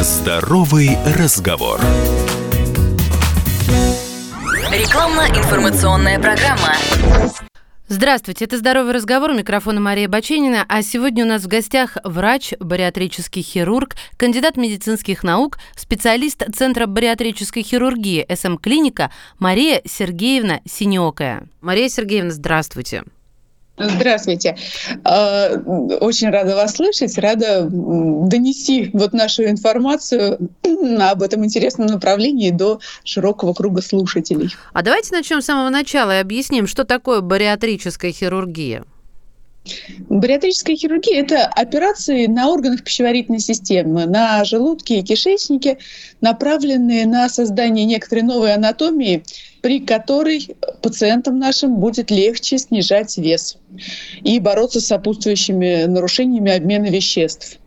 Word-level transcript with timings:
Здоровый 0.00 0.90
разговор. 1.18 1.80
Рекламно-информационная 4.70 6.20
программа. 6.20 6.76
Здравствуйте, 7.88 8.44
это 8.44 8.58
«Здоровый 8.58 8.92
разговор», 8.92 9.30
у 9.30 9.34
микрофона 9.34 9.80
Мария 9.80 10.06
Баченина, 10.08 10.64
а 10.68 10.82
сегодня 10.82 11.24
у 11.24 11.26
нас 11.26 11.42
в 11.42 11.48
гостях 11.48 11.96
врач, 12.04 12.52
бариатрический 12.60 13.42
хирург, 13.42 13.96
кандидат 14.16 14.56
медицинских 14.56 15.24
наук, 15.24 15.58
специалист 15.74 16.44
Центра 16.54 16.86
бариатрической 16.86 17.64
хирургии 17.64 18.24
СМ-клиника 18.32 19.10
Мария 19.40 19.82
Сергеевна 19.84 20.60
Синеокая. 20.64 21.48
Мария 21.60 21.88
Сергеевна, 21.88 22.30
здравствуйте. 22.30 23.02
Здравствуйте. 23.78 24.56
А, 25.04 25.50
очень 26.00 26.30
рада 26.30 26.56
вас 26.56 26.74
слышать, 26.74 27.16
рада 27.18 27.68
донести 27.70 28.90
вот 28.92 29.12
нашу 29.12 29.44
информацию 29.44 30.50
об 31.00 31.22
этом 31.22 31.44
интересном 31.44 31.86
направлении 31.88 32.50
до 32.50 32.80
широкого 33.04 33.54
круга 33.54 33.82
слушателей. 33.82 34.50
А 34.72 34.82
давайте 34.82 35.14
начнем 35.14 35.40
с 35.40 35.46
самого 35.46 35.70
начала 35.70 36.16
и 36.16 36.20
объясним, 36.20 36.66
что 36.66 36.84
такое 36.84 37.20
бариатрическая 37.20 38.12
хирургия. 38.12 38.84
Бариатрическая 40.08 40.76
хирургия– 40.76 41.20
это 41.22 41.46
операции 41.46 42.26
на 42.26 42.50
органах 42.50 42.82
пищеварительной 42.84 43.40
системы, 43.40 44.06
на 44.06 44.44
желудке 44.44 44.98
и 44.98 45.02
кишечнике, 45.02 45.78
направленные 46.20 47.06
на 47.06 47.28
создание 47.28 47.84
некоторой 47.84 48.24
новой 48.24 48.54
анатомии, 48.54 49.22
при 49.60 49.80
которой 49.80 50.56
пациентам 50.82 51.38
нашим 51.38 51.76
будет 51.76 52.10
легче 52.10 52.58
снижать 52.58 53.16
вес 53.18 53.56
и 54.22 54.38
бороться 54.40 54.80
с 54.80 54.86
сопутствующими 54.86 55.84
нарушениями 55.84 56.52
обмена 56.52 56.86
веществ. 56.86 57.58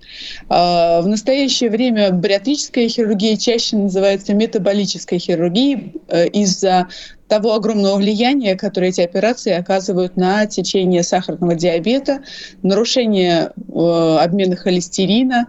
А, 0.50 1.02
в 1.02 1.08
настоящее 1.08 1.70
время 1.70 2.12
бариатрическая 2.12 2.88
хирургия 2.88 3.38
чаще 3.38 3.78
называется 3.78 4.34
метаболической 4.34 5.20
хирургией 5.20 5.96
э, 6.08 6.28
из-за 6.28 6.88
того 7.28 7.54
огромного 7.54 7.96
влияния, 7.96 8.58
которое 8.58 8.90
эти 8.90 9.00
операции 9.00 9.54
оказывают 9.54 10.18
на 10.18 10.46
течение 10.48 11.02
сахарного 11.02 11.56
диабета, 11.56 12.22
нарушение 12.62 13.52
э, 13.56 14.18
обмена 14.20 14.58
холестерина 14.58 15.48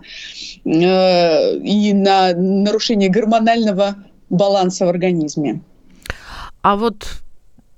э, 0.64 1.56
и 1.56 1.92
на 1.92 2.34
нарушение 2.34 3.08
гормонального 3.08 3.96
баланса 4.30 4.86
в 4.86 4.90
организме. 4.90 5.60
А 6.62 6.76
вот 6.76 7.22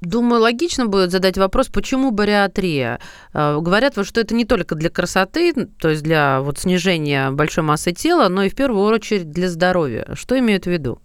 Думаю, 0.05 0.43
логично 0.43 0.87
будет 0.87 1.11
задать 1.11 1.39
вопрос, 1.39 1.69
почему 1.69 2.11
бариатрия? 2.11 3.01
Э, 3.33 3.59
говорят, 3.61 3.95
что 4.05 4.21
это 4.21 4.35
не 4.35 4.45
только 4.45 4.75
для 4.75 4.91
красоты, 4.91 5.53
то 5.79 5.89
есть 5.89 6.03
для 6.03 6.41
вот, 6.41 6.59
снижения 6.59 7.31
большой 7.31 7.65
массы 7.65 7.93
тела, 7.93 8.29
но 8.29 8.43
и 8.43 8.49
в 8.49 8.55
первую 8.55 8.85
очередь 8.85 9.31
для 9.31 9.49
здоровья. 9.49 10.07
Что 10.15 10.39
имеют 10.39 10.65
в 10.65 10.71
виду? 10.71 10.99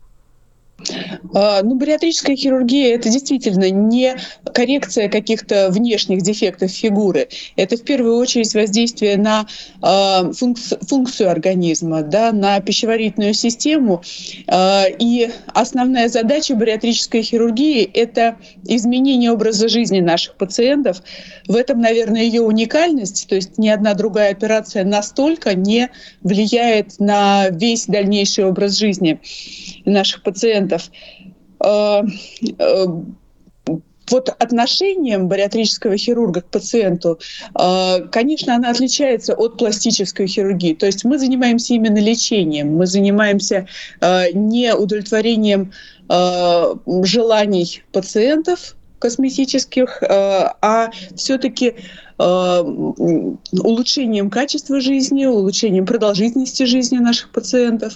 А, 1.34 1.62
ну, 1.64 1.76
бариатрическая 1.76 2.36
хирургия– 2.36 2.96
это 2.96 3.10
действительно 3.10 3.70
не 3.70 4.16
коррекция 4.54 5.10
каких-то 5.10 5.70
внешних 5.70 6.22
дефектов 6.22 6.72
фигуры. 6.72 7.28
Это 7.56 7.78
в 7.78 7.84
первую 7.84 8.18
очередь 8.18 8.54
воздействие 8.54 9.18
на 9.18 9.46
э, 9.82 10.32
функцию, 10.34 11.30
организма, 11.30 12.02
да, 12.02 12.32
на 12.32 12.60
пищеварительную 12.60 13.34
систему. 13.34 14.02
Э, 14.48 14.84
и 14.98 15.30
основная 15.54 16.10
задача 16.10 16.56
бариатрической 16.56 17.22
хирургии– 17.22 17.84
это 17.94 18.38
изменение 18.66 19.32
образа 19.32 19.68
жизни 19.68 20.00
наших 20.00 20.36
пациентов. 20.36 21.02
В 21.48 21.56
этом, 21.56 21.82
наверное, 21.82 22.24
ее 22.24 22.42
уникальность. 22.42 23.28
То 23.28 23.36
есть 23.36 23.58
ни 23.58 23.68
одна 23.68 23.94
другая 23.94 24.32
операция 24.32 24.84
настолько 24.84 25.54
не 25.56 25.90
влияет 26.22 27.00
на 27.00 27.50
весь 27.50 27.86
дальнейший 27.86 28.46
образ 28.46 28.78
жизни 28.78 29.20
наших 29.86 30.24
пациентов. 30.24 30.69
Э, 31.64 32.02
э, 32.58 32.86
вот 34.12 34.30
отношением 34.30 35.28
бариатрического 35.28 35.96
хирурга 35.96 36.42
к 36.42 36.50
пациенту, 36.50 37.20
э, 37.60 38.08
конечно, 38.12 38.56
она 38.56 38.72
отличается 38.72 39.36
от 39.36 39.58
пластической 39.58 40.26
хирургии. 40.26 40.74
То 40.74 40.88
есть 40.88 41.04
мы 41.04 41.20
занимаемся 41.20 41.76
именно 41.76 42.00
лечением, 42.00 42.76
мы 42.76 42.88
занимаемся 42.88 43.68
не 44.34 44.74
удовлетворением 44.74 45.74
желаний 47.04 47.84
пациентов 47.92 48.76
косметических, 49.00 50.04
а 50.04 50.92
все-таки 51.16 51.76
Э, 52.22 52.62
улучшением 52.62 54.30
качества 54.30 54.82
жизни, 54.82 55.26
улучшением 55.26 55.86
продолжительности 55.86 56.64
жизни 56.64 56.98
наших 56.98 57.32
пациентов. 57.32 57.94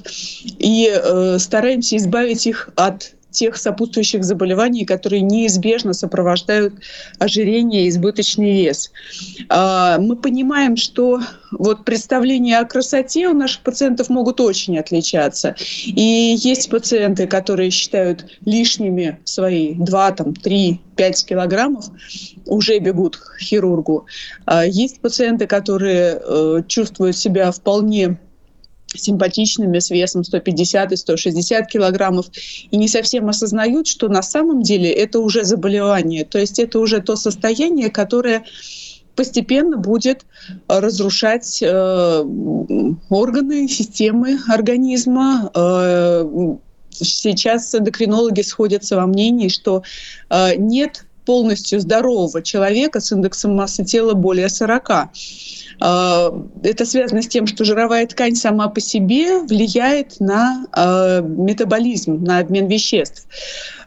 И 0.59 0.89
э, 0.89 1.37
стараемся 1.39 1.97
избавить 1.97 2.47
их 2.47 2.69
от 2.77 3.15
тех 3.33 3.57
сопутствующих 3.57 4.23
заболеваний, 4.23 4.85
которые 4.85 5.21
неизбежно 5.21 5.93
сопровождают 5.93 6.75
ожирение 7.19 7.85
и 7.85 7.89
избыточный 7.89 8.53
вес. 8.53 8.91
А, 9.49 9.97
мы 9.97 10.15
понимаем, 10.15 10.77
что 10.77 11.19
вот 11.51 11.83
представления 11.83 12.59
о 12.59 12.65
красоте 12.65 13.27
у 13.27 13.33
наших 13.33 13.61
пациентов 13.61 14.09
могут 14.09 14.39
очень 14.39 14.77
отличаться. 14.77 15.55
И 15.85 16.35
есть 16.37 16.69
пациенты, 16.69 17.27
которые 17.27 17.71
считают 17.71 18.25
лишними 18.45 19.19
свои 19.25 19.73
2, 19.73 20.11
там, 20.11 20.33
3, 20.33 20.79
5 20.95 21.25
килограммов, 21.25 21.85
уже 22.45 22.79
бегут 22.79 23.17
к 23.17 23.39
хирургу. 23.39 24.05
А, 24.45 24.65
есть 24.65 25.01
пациенты, 25.01 25.47
которые 25.47 26.21
э, 26.23 26.61
чувствуют 26.67 27.17
себя 27.17 27.51
вполне 27.51 28.19
симпатичными 28.95 29.79
с 29.79 29.89
весом 29.89 30.23
150 30.23 30.91
и 30.91 30.95
160 30.95 31.67
килограммов 31.67 32.27
и 32.71 32.77
не 32.77 32.87
совсем 32.87 33.29
осознают, 33.29 33.87
что 33.87 34.07
на 34.07 34.21
самом 34.21 34.61
деле 34.61 34.91
это 34.91 35.19
уже 35.19 35.43
заболевание, 35.43 36.25
то 36.25 36.39
есть 36.39 36.59
это 36.59 36.79
уже 36.79 37.01
то 37.01 37.15
состояние, 37.15 37.89
которое 37.89 38.43
постепенно 39.15 39.77
будет 39.77 40.25
разрушать 40.67 41.61
э, 41.61 42.23
органы, 43.09 43.67
системы 43.67 44.39
организма. 44.47 45.51
Э, 45.53 46.25
сейчас 46.89 47.73
эндокринологи 47.75 48.41
сходятся 48.41 48.95
во 48.95 49.05
мнении, 49.05 49.49
что 49.49 49.83
э, 50.29 50.55
нет 50.55 51.05
полностью 51.25 51.79
здорового 51.79 52.41
человека 52.41 52.99
с 52.99 53.11
индексом 53.11 53.55
массы 53.55 53.83
тела 53.83 54.13
более 54.13 54.49
40. 54.49 55.09
А, 55.79 56.33
это 56.63 56.85
связано 56.85 57.21
с 57.21 57.27
тем, 57.27 57.47
что 57.47 57.65
жировая 57.65 58.05
ткань 58.07 58.35
сама 58.35 58.67
по 58.67 58.79
себе 58.79 59.39
влияет 59.39 60.19
на 60.19 60.65
а, 60.71 61.21
метаболизм, 61.21 62.23
на 62.23 62.39
обмен 62.39 62.67
веществ. 62.67 63.27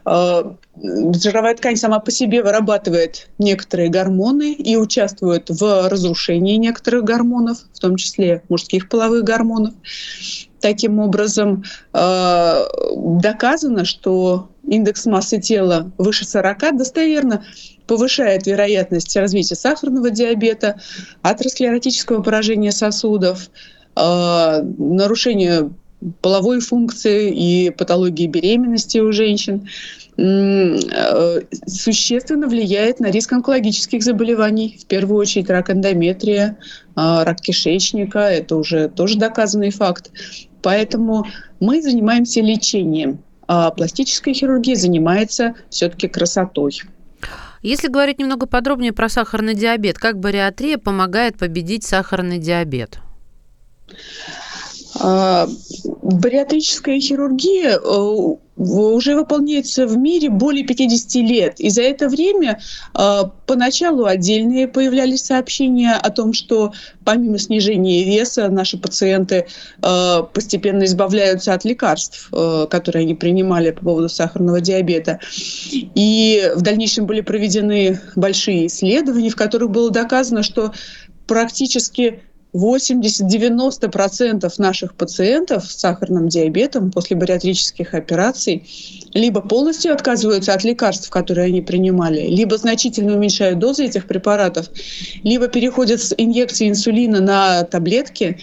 А, 0.05 0.55
жировая 0.75 1.55
ткань 1.55 1.75
сама 1.75 1.99
по 1.99 2.11
себе 2.11 2.43
вырабатывает 2.43 3.29
некоторые 3.39 3.89
гормоны 3.89 4.53
и 4.53 4.75
участвует 4.75 5.49
в 5.49 5.89
разрушении 5.89 6.55
некоторых 6.57 7.03
гормонов, 7.03 7.57
в 7.73 7.79
том 7.79 7.95
числе 7.95 8.43
мужских 8.49 8.89
половых 8.89 9.23
гормонов. 9.23 9.73
Таким 10.59 10.99
образом, 10.99 11.63
доказано, 11.93 13.85
что 13.85 14.49
индекс 14.67 15.05
массы 15.05 15.39
тела 15.39 15.91
выше 15.97 16.25
40 16.25 16.77
достоверно 16.77 17.45
повышает 17.87 18.45
вероятность 18.45 19.15
развития 19.15 19.55
сахарного 19.55 20.09
диабета, 20.11 20.79
атеросклеротического 21.21 22.21
поражения 22.21 22.71
сосудов, 22.71 23.49
э, 23.95 24.61
нарушения 24.77 25.71
половой 26.21 26.59
функции 26.59 27.31
и 27.31 27.71
патологии 27.71 28.27
беременности 28.27 28.99
у 28.99 29.11
женщин. 29.11 29.67
Э, 30.17 31.41
существенно 31.65 32.47
влияет 32.47 32.99
на 32.99 33.11
риск 33.11 33.33
онкологических 33.33 34.03
заболеваний, 34.03 34.77
в 34.81 34.85
первую 34.85 35.19
очередь 35.19 35.49
рак 35.49 35.69
эндометрия, 35.69 36.57
э, 36.95 37.23
рак 37.23 37.39
кишечника, 37.41 38.19
это 38.19 38.55
уже 38.55 38.89
тоже 38.89 39.17
доказанный 39.17 39.71
факт. 39.71 40.11
Поэтому 40.61 41.25
мы 41.59 41.81
занимаемся 41.81 42.41
лечением, 42.41 43.19
а 43.47 43.71
пластическая 43.71 44.33
хирургия 44.33 44.75
занимается 44.75 45.55
все-таки 45.69 46.07
красотой. 46.07 46.81
Если 47.61 47.87
говорить 47.87 48.19
немного 48.19 48.45
подробнее 48.45 48.93
про 48.93 49.09
сахарный 49.09 49.55
диабет, 49.55 49.97
как 49.97 50.19
бариатрия 50.19 50.77
помогает 50.77 51.37
победить 51.37 51.83
сахарный 51.83 52.37
диабет? 52.37 52.99
А, 54.99 55.47
бариатрическая 56.01 56.99
хирургия 56.99 57.77
э, 57.77 58.35
уже 58.57 59.15
выполняется 59.15 59.85
в 59.85 59.97
мире 59.97 60.29
более 60.29 60.65
50 60.65 61.15
лет. 61.15 61.59
И 61.59 61.69
за 61.69 61.83
это 61.83 62.09
время 62.09 62.59
э, 62.97 63.21
поначалу 63.45 64.05
отдельные 64.05 64.67
появлялись 64.67 65.23
сообщения 65.23 65.93
о 65.93 66.09
том, 66.09 66.33
что 66.33 66.73
помимо 67.05 67.37
снижения 67.37 68.03
веса 68.03 68.49
наши 68.49 68.77
пациенты 68.77 69.47
э, 69.83 70.23
постепенно 70.33 70.85
избавляются 70.85 71.53
от 71.53 71.65
лекарств, 71.65 72.29
э, 72.31 72.67
которые 72.69 73.03
они 73.03 73.13
принимали 73.13 73.71
по 73.71 73.83
поводу 73.83 74.09
сахарного 74.09 74.61
диабета. 74.61 75.19
И 75.71 76.51
в 76.55 76.61
дальнейшем 76.61 77.05
были 77.05 77.21
проведены 77.21 77.99
большие 78.15 78.67
исследования, 78.67 79.29
в 79.29 79.35
которых 79.35 79.69
было 79.69 79.91
доказано, 79.91 80.41
что 80.41 80.73
практически 81.27 82.21
80-90% 82.53 84.51
наших 84.57 84.95
пациентов 84.95 85.65
с 85.65 85.79
сахарным 85.79 86.27
диабетом 86.27 86.91
после 86.91 87.15
бариатрических 87.15 87.93
операций 87.93 88.67
либо 89.13 89.41
полностью 89.41 89.93
отказываются 89.93 90.53
от 90.53 90.63
лекарств, 90.63 91.09
которые 91.09 91.47
они 91.47 91.61
принимали, 91.61 92.27
либо 92.27 92.57
значительно 92.57 93.15
уменьшают 93.15 93.59
дозы 93.59 93.85
этих 93.85 94.07
препаратов, 94.07 94.69
либо 95.23 95.47
переходят 95.47 96.01
с 96.01 96.13
инъекции 96.17 96.69
инсулина 96.69 97.19
на 97.19 97.63
таблетки. 97.63 98.37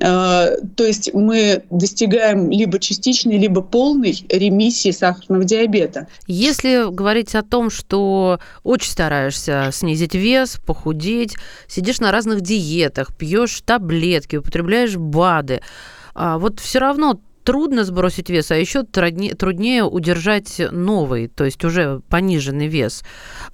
Э, 0.00 0.56
то 0.76 0.84
есть 0.84 1.12
мы 1.12 1.62
достигаем 1.70 2.50
либо 2.50 2.78
частичной, 2.78 3.38
либо 3.38 3.62
полной 3.62 4.24
ремиссии 4.28 4.90
сахарного 4.90 5.44
диабета. 5.44 6.06
Если 6.26 6.92
говорить 6.92 7.34
о 7.34 7.42
том, 7.42 7.70
что 7.70 8.38
очень 8.62 8.90
стараешься 8.90 9.70
снизить 9.72 10.14
вес, 10.14 10.58
похудеть, 10.64 11.36
сидишь 11.66 12.00
на 12.00 12.12
разных 12.12 12.40
диетах, 12.40 13.16
пьешь 13.16 13.41
таблетки, 13.64 14.36
употребляешь 14.36 14.96
БАДы, 14.96 15.60
а 16.14 16.38
вот 16.38 16.60
все 16.60 16.78
равно 16.78 17.20
трудно 17.44 17.84
сбросить 17.84 18.30
вес, 18.30 18.50
а 18.50 18.56
еще 18.56 18.84
труднее, 18.84 19.34
труднее 19.34 19.84
удержать 19.84 20.60
новый, 20.70 21.28
то 21.28 21.44
есть 21.44 21.64
уже 21.64 22.00
пониженный 22.08 22.68
вес. 22.68 23.02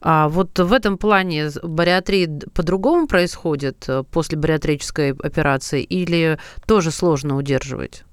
А 0.00 0.28
вот 0.28 0.58
в 0.58 0.72
этом 0.72 0.98
плане 0.98 1.50
бариатрия 1.62 2.28
по-другому 2.54 3.06
происходит 3.06 3.84
э, 3.88 4.04
после 4.10 4.38
бариатрической 4.38 5.12
операции 5.12 5.82
или 5.82 6.38
тоже 6.66 6.90
сложно 6.90 7.36
удерживать? 7.36 8.04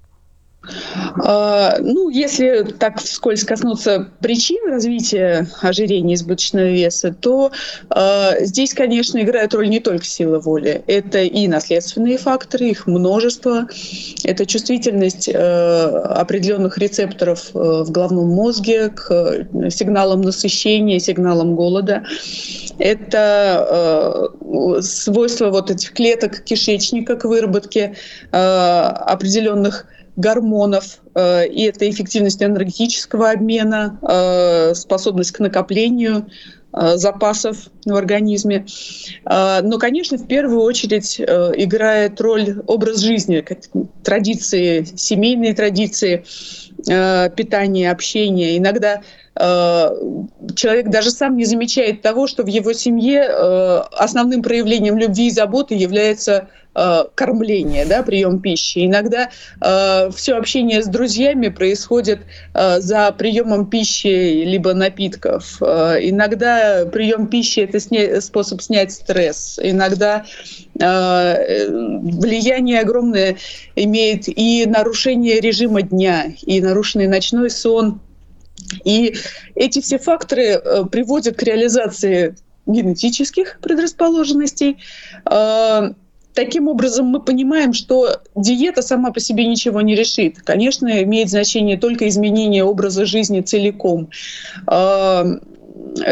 А, 1.23 1.77
ну, 1.79 2.09
если 2.09 2.63
так 2.63 2.99
вскользь 2.99 3.43
коснуться 3.43 4.09
причин 4.19 4.69
развития 4.69 5.47
ожирения 5.61 6.15
избыточного 6.15 6.67
веса, 6.67 7.13
то 7.13 7.51
э, 7.89 8.45
здесь, 8.45 8.73
конечно, 8.73 9.21
играет 9.21 9.53
роль 9.53 9.69
не 9.69 9.79
только 9.79 10.05
сила 10.05 10.39
воли. 10.39 10.83
Это 10.87 11.19
и 11.19 11.47
наследственные 11.47 12.17
факторы, 12.17 12.69
их 12.69 12.87
множество. 12.87 13.67
Это 14.23 14.45
чувствительность 14.45 15.29
э, 15.29 15.33
определенных 15.35 16.77
рецепторов 16.77 17.51
э, 17.53 17.57
в 17.57 17.91
головном 17.91 18.29
мозге 18.29 18.89
к 18.89 19.47
сигналам 19.69 20.21
насыщения, 20.21 20.99
сигналам 20.99 21.55
голода. 21.55 22.03
Это 22.79 24.31
э, 24.41 24.81
свойства 24.81 25.49
вот 25.49 25.71
этих 25.71 25.93
клеток 25.93 26.43
кишечника 26.43 27.15
к 27.15 27.25
выработке 27.25 27.95
э, 28.31 28.37
определенных 28.37 29.85
гормонов, 30.15 31.01
э, 31.13 31.47
и 31.47 31.63
это 31.63 31.89
эффективность 31.89 32.41
энергетического 32.41 33.31
обмена, 33.31 33.99
э, 34.01 34.73
способность 34.73 35.31
к 35.31 35.39
накоплению 35.39 36.27
э, 36.73 36.97
запасов 36.97 37.57
в 37.85 37.95
организме. 37.95 38.65
Но, 39.25 39.77
конечно, 39.79 40.17
в 40.17 40.27
первую 40.27 40.61
очередь 40.61 41.21
играет 41.21 42.19
роль 42.19 42.61
образ 42.67 42.99
жизни, 42.99 43.45
традиции, 44.03 44.83
семейные 44.83 45.53
традиции, 45.53 46.25
питания, 46.85 47.91
общения. 47.91 48.57
Иногда 48.57 49.01
человек 49.37 50.87
даже 50.87 51.11
сам 51.11 51.35
не 51.35 51.45
замечает 51.45 52.01
того, 52.01 52.25
что 52.27 52.43
в 52.43 52.47
его 52.47 52.71
семье 52.73 53.23
основным 53.91 54.41
проявлением 54.41 54.97
любви 54.97 55.27
и 55.27 55.31
заботы 55.31 55.75
является 55.75 56.47
Э, 56.75 57.05
кормление, 57.15 57.85
да, 57.85 58.03
прием 58.03 58.41
пищи. 58.41 58.85
Иногда 58.85 59.29
э, 59.61 60.09
все 60.13 60.35
общение 60.35 60.83
с 60.83 60.87
друзьями 60.87 61.47
происходит 61.47 62.19
э, 62.53 62.81
за 62.81 63.13
приемом 63.13 63.67
пищи 63.67 64.43
либо 64.43 64.73
напитков. 64.73 65.57
Э, 65.61 65.97
иногда 66.01 66.85
прием 66.91 67.27
пищи 67.27 67.61
это 67.61 67.79
способ 68.19 68.61
снять 68.61 68.91
стресс. 68.91 69.57
Иногда 69.63 70.25
э, 70.77 71.69
влияние 71.69 72.81
огромное 72.81 73.37
имеет 73.77 74.27
и 74.27 74.65
нарушение 74.65 75.39
режима 75.39 75.81
дня, 75.81 76.33
и 76.41 76.59
нарушенный 76.59 77.07
ночной 77.07 77.51
сон. 77.51 78.01
И 78.83 79.15
эти 79.55 79.81
все 79.81 79.97
факторы 79.97 80.43
э, 80.43 80.85
приводят 80.91 81.37
к 81.37 81.43
реализации 81.43 82.35
генетических 82.65 83.59
предрасположенностей. 83.61 84.77
Э, 85.29 85.91
Таким 86.35 86.67
образом, 86.67 87.05
мы 87.05 87.21
понимаем, 87.21 87.71
что 87.71 88.21
диета 88.35 88.81
сама 88.81 89.11
по 89.11 89.21
себе 89.21 89.47
ничего 89.47 89.79
не 89.79 89.95
решит. 89.95 90.41
Конечно, 90.41 91.01
имеет 91.03 91.29
значение 91.29 91.77
только 91.77 92.09
изменение 92.09 92.65
образа 92.65 93.05
жизни 93.05 93.39
целиком. 93.39 94.09
А, 94.67 95.23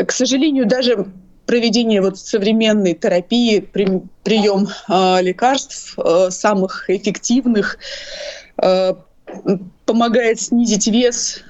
к 0.07 0.11
сожалению, 0.13 0.65
даже 0.65 1.07
проведение 1.45 2.01
вот 2.01 2.17
современной 2.17 2.93
терапии, 2.93 3.59
прием 3.59 4.69
лекарств 5.21 5.97
самых 6.29 6.89
эффективных 6.89 7.77
помогает 9.85 10.39
снизить 10.39 10.87
вес 10.87 11.43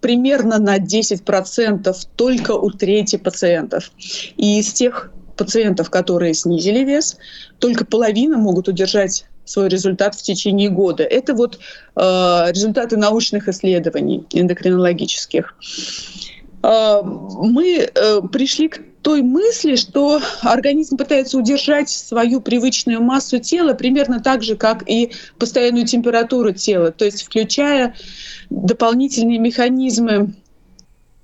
примерно 0.00 0.58
на 0.58 0.78
10% 0.78 1.96
только 2.16 2.52
у 2.52 2.70
трети 2.70 3.16
пациентов. 3.16 3.90
И 4.36 4.58
из 4.60 4.72
тех 4.72 5.12
пациентов, 5.36 5.90
которые 5.90 6.34
снизили 6.34 6.84
вес, 6.84 7.16
только 7.58 7.84
половина 7.84 8.36
могут 8.36 8.68
удержать 8.68 9.26
свой 9.44 9.68
результат 9.68 10.14
в 10.14 10.22
течение 10.22 10.68
года. 10.68 11.02
Это 11.02 11.34
вот 11.34 11.58
э, 11.96 12.00
результаты 12.50 12.96
научных 12.96 13.48
исследований 13.48 14.26
эндокринологических. 14.32 15.54
Э, 16.62 17.00
мы 17.02 17.88
э, 17.92 18.20
пришли 18.32 18.68
к 18.68 18.80
той 19.02 19.22
мысли, 19.22 19.76
что 19.76 20.20
организм 20.42 20.96
пытается 20.96 21.38
удержать 21.38 21.88
свою 21.88 22.40
привычную 22.40 23.00
массу 23.02 23.38
тела 23.38 23.72
примерно 23.74 24.20
так 24.20 24.42
же, 24.42 24.56
как 24.56 24.88
и 24.88 25.12
постоянную 25.38 25.86
температуру 25.86 26.52
тела, 26.52 26.92
то 26.92 27.04
есть 27.04 27.22
включая 27.22 27.94
дополнительные 28.50 29.38
механизмы 29.38 30.34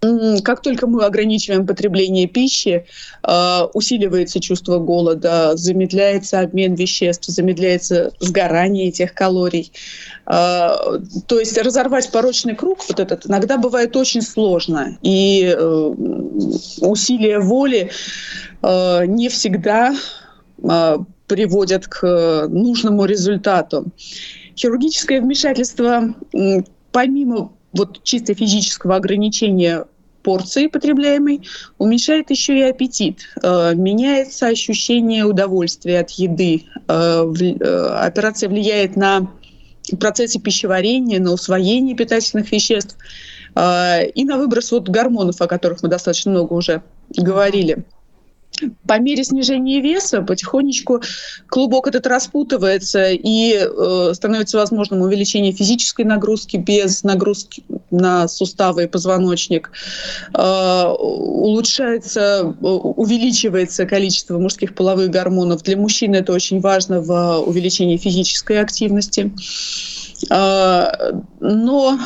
как 0.01 0.63
только 0.63 0.87
мы 0.87 1.05
ограничиваем 1.05 1.67
потребление 1.67 2.27
пищи, 2.27 2.85
а, 3.23 3.69
усиливается 3.73 4.41
чувство 4.41 4.79
голода, 4.79 5.57
замедляется 5.57 6.41
обмен 6.41 6.75
веществ, 6.75 7.27
замедляется 7.29 8.13
сгорание 8.21 8.89
этих 8.89 9.15
калорий. 9.15 9.73
А, 10.27 10.99
то 11.27 11.41
есть 11.41 11.57
разорвать 11.59 12.11
порочный 12.11 12.55
круг 12.55 12.81
вот 12.89 13.01
этот 13.01 13.27
иногда 13.27 13.57
бывает 13.57 13.97
очень 13.97 14.23
сложно. 14.23 14.99
И 15.03 15.55
э, 15.57 15.95
усилия 16.81 17.39
воли 17.39 17.91
э, 18.63 19.07
не 19.07 19.29
всегда 19.29 19.95
приводят 21.27 21.87
к 21.87 22.47
нужному 22.49 23.05
результату. 23.05 23.85
Хирургическое 24.57 25.21
вмешательство 25.21 26.15
помимо 26.93 27.53
вот 27.77 28.03
чисто 28.03 28.35
физического 28.35 28.97
ограничения 28.97 29.85
порции 30.27 30.67
потребляемой, 30.67 31.43
уменьшает 31.79 32.31
еще 32.31 32.59
и 32.59 32.63
аппетит. 32.63 33.21
Э, 33.45 33.75
меняется 33.77 34.49
ощущение 34.49 35.25
удовольствия 35.25 36.01
от 36.01 36.11
еды. 36.11 36.65
Э, 36.89 37.25
э, 37.25 37.87
операция 38.03 38.49
влияет 38.49 38.97
на 38.97 39.31
процессы 40.01 40.41
пищеварения, 40.41 41.21
на 41.21 41.33
усвоение 41.33 41.95
питательных 41.95 42.51
веществ 42.51 42.97
и 43.55 44.25
на 44.25 44.37
выброс 44.37 44.73
вот 44.73 44.89
гормонов, 44.89 45.41
о 45.41 45.47
которых 45.47 45.83
мы 45.83 45.89
достаточно 45.89 46.33
много 46.33 46.53
уже 46.53 46.83
говорили 47.17 47.85
по 48.87 48.99
мере 48.99 49.25
снижения 49.25 49.81
веса 49.81 50.23
потихонечку 50.23 51.03
клубок 51.49 51.87
этот 51.89 52.07
распутывается 52.07 53.11
и 53.11 53.55
э, 53.55 54.13
становится 54.15 54.59
возможным 54.59 55.03
увеличение 55.03 55.53
физической 55.53 56.05
нагрузки 56.05 56.57
без 56.57 57.03
нагрузки 57.03 57.65
на 57.91 58.29
суставы 58.29 58.85
и 58.85 58.87
позвоночник. 58.87 59.71
Э, 60.35 60.85
улучшается, 60.99 62.55
увеличивается 62.61 63.87
количество 63.87 64.39
мужских 64.39 64.75
половых 64.75 65.11
гормонов. 65.11 65.63
Для 65.63 65.77
мужчин 65.77 66.15
это 66.15 66.33
очень 66.33 66.61
важно 66.61 67.01
в 67.01 67.41
увеличении 67.41 67.97
физической 67.97 68.61
активности. 68.61 69.33
Э, 70.31 71.13
но 71.41 71.99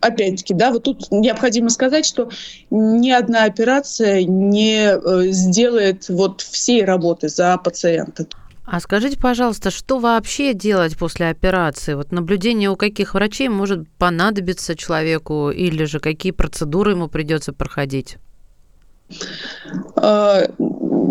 опять-таки, 0.00 0.54
да, 0.54 0.70
вот 0.70 0.84
тут 0.84 1.10
необходимо 1.10 1.70
сказать, 1.70 2.06
что 2.06 2.30
ни 2.70 3.10
одна 3.10 3.44
операция 3.44 4.24
не 4.24 4.92
э, 4.92 5.30
сделает 5.30 6.08
вот 6.08 6.40
всей 6.40 6.84
работы 6.84 7.28
за 7.28 7.56
пациента. 7.58 8.26
А 8.66 8.78
скажите, 8.78 9.18
пожалуйста, 9.18 9.70
что 9.70 9.98
вообще 9.98 10.54
делать 10.54 10.96
после 10.96 11.28
операции? 11.28 11.94
Вот 11.94 12.12
наблюдение 12.12 12.70
у 12.70 12.76
каких 12.76 13.14
врачей 13.14 13.48
может 13.48 13.88
понадобиться 13.98 14.76
человеку 14.76 15.50
или 15.50 15.84
же 15.84 15.98
какие 15.98 16.30
процедуры 16.30 16.92
ему 16.92 17.08
придется 17.08 17.52
проходить? 17.52 18.18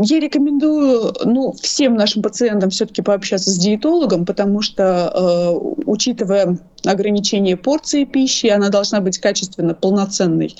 Я 0.01 0.20
рекомендую 0.20 1.13
ну, 1.25 1.51
всем 1.62 1.96
нашим 1.96 2.22
пациентам 2.22 2.70
все-таки 2.70 3.01
пообщаться 3.01 3.51
с 3.51 3.58
диетологом, 3.58 4.25
потому 4.25 4.62
что, 4.62 5.12
э, 5.13 5.82
учитывая 5.86 6.58
ограничение 6.86 7.58
порции 7.58 8.06
пищи, 8.06 8.48
она 8.48 8.70
должна 8.70 9.01
быть 9.01 9.20
качественно 9.20 9.74
полноценной. 9.74 10.56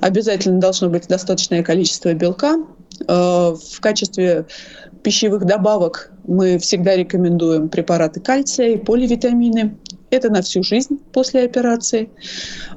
Обязательно 0.00 0.58
должно 0.58 0.88
быть 0.88 1.06
достаточное 1.06 1.62
количество 1.62 2.12
белка. 2.12 2.56
Э, 3.06 3.54
в 3.54 3.80
качестве 3.80 4.46
пищевых 5.04 5.44
добавок 5.44 6.10
мы 6.24 6.58
всегда 6.58 6.96
рекомендуем 6.96 7.68
препараты 7.68 8.20
кальция 8.20 8.70
и 8.70 8.78
поливитамины. 8.78 9.76
Это 10.10 10.28
на 10.28 10.42
всю 10.42 10.62
жизнь 10.62 10.98
после 11.12 11.44
операции, 11.44 12.10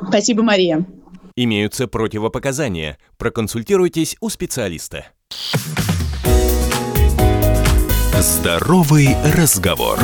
Спасибо, 0.08 0.42
Мария. 0.42 0.84
Имеются 1.36 1.86
противопоказания. 1.86 2.98
Проконсультируйтесь 3.16 4.16
у 4.20 4.28
специалиста. 4.28 5.06
Здоровый 8.18 9.16
разговор. 9.36 10.00